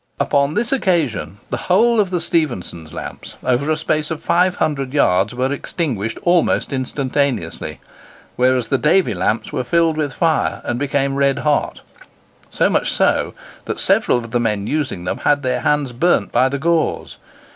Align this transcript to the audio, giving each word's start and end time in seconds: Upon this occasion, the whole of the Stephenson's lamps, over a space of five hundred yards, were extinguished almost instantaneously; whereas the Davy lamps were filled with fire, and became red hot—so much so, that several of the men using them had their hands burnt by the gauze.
Upon 0.19 0.55
this 0.55 0.71
occasion, 0.71 1.37
the 1.51 1.57
whole 1.69 1.99
of 1.99 2.09
the 2.09 2.19
Stephenson's 2.19 2.91
lamps, 2.91 3.35
over 3.43 3.69
a 3.69 3.77
space 3.77 4.09
of 4.09 4.19
five 4.19 4.55
hundred 4.55 4.95
yards, 4.95 5.35
were 5.35 5.51
extinguished 5.53 6.17
almost 6.23 6.73
instantaneously; 6.73 7.79
whereas 8.35 8.69
the 8.69 8.79
Davy 8.79 9.13
lamps 9.13 9.53
were 9.53 9.63
filled 9.63 9.97
with 9.97 10.11
fire, 10.15 10.63
and 10.65 10.79
became 10.79 11.13
red 11.13 11.37
hot—so 11.45 12.67
much 12.67 12.91
so, 12.91 13.35
that 13.65 13.79
several 13.79 14.17
of 14.17 14.31
the 14.31 14.39
men 14.39 14.65
using 14.65 15.03
them 15.03 15.19
had 15.19 15.43
their 15.43 15.61
hands 15.61 15.91
burnt 15.93 16.31
by 16.31 16.49
the 16.49 16.57
gauze. 16.57 17.17